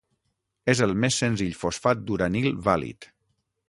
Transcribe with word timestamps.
És 0.73 0.81
el 0.85 0.95
més 1.03 1.19
senzill 1.25 1.53
fosfat 1.61 2.03
d'uranil 2.09 2.53
vàlid. 2.71 3.15